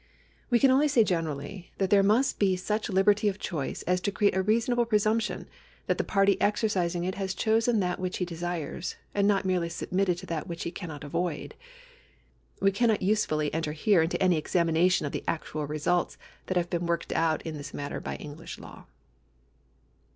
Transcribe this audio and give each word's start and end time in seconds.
We 0.49 0.57
can 0.57 0.71
only 0.71 0.87
say 0.87 1.03
generally, 1.03 1.69
that 1.77 1.91
there 1.91 2.01
must 2.01 2.39
be 2.39 2.55
such 2.55 2.89
liberty 2.89 3.29
of 3.29 3.37
choice 3.37 3.83
as 3.83 4.01
to 4.01 4.11
create 4.11 4.35
a 4.35 4.41
reasonable 4.41 4.85
presumption 4.87 5.47
that 5.85 5.99
the 5.99 6.03
party 6.03 6.41
exercising 6.41 7.03
it 7.03 7.13
has 7.21 7.35
chosen 7.35 7.81
that 7.81 7.99
which 7.99 8.17
he 8.17 8.25
desires, 8.25 8.95
and 9.13 9.27
not 9.27 9.45
merely 9.45 9.69
submitted 9.69 10.17
to 10.17 10.25
that 10.25 10.47
which 10.47 10.63
he 10.63 10.71
cannot 10.71 11.03
avoid. 11.03 11.53
We 12.59 12.71
cannot 12.71 13.03
usefully 13.03 13.53
enter 13.53 13.73
here 13.73 14.01
into 14.01 14.19
any 14.19 14.37
examination 14.37 15.05
of 15.05 15.11
the 15.11 15.23
actual 15.27 15.67
results 15.67 16.17
that 16.47 16.57
have 16.57 16.71
been 16.71 16.87
worked 16.87 17.13
out 17.13 17.43
in 17.43 17.55
this 17.55 17.71
matter 17.71 17.99
by 17.99 18.15
English 18.15 18.57
law. 18.57 18.87